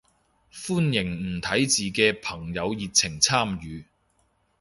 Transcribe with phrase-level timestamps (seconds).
[0.51, 3.85] 歡迎唔睇字嘅朋友熱情參與